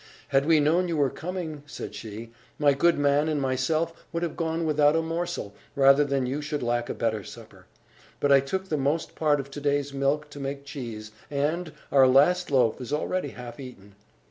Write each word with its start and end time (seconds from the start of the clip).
"Had 0.29 0.47
we 0.47 0.59
known 0.59 0.87
you 0.87 0.97
were 0.97 1.11
coming," 1.11 1.61
said 1.67 1.93
she, 1.93 2.31
"my 2.57 2.73
good 2.73 2.97
man 2.97 3.29
and 3.29 3.39
myself 3.39 3.93
would 4.11 4.23
have 4.23 4.35
gone 4.35 4.65
without 4.65 4.95
a 4.95 5.01
morsel, 5.03 5.53
rather 5.75 6.03
than 6.03 6.25
you 6.25 6.41
should 6.41 6.63
lack 6.63 6.89
a 6.89 6.95
better 6.95 7.23
supper. 7.23 7.67
But 8.19 8.31
I 8.31 8.39
took 8.39 8.69
the 8.69 8.77
most 8.77 9.13
part 9.13 9.39
of 9.39 9.51
to 9.51 9.61
day's 9.61 9.93
milk 9.93 10.31
to 10.31 10.39
make 10.39 10.65
cheese; 10.65 11.11
and 11.29 11.71
our 11.91 12.07
last 12.07 12.49
loaf 12.49 12.81
is 12.81 12.91
already 12.91 13.27
half 13.29 13.59
eaten. 13.59 13.93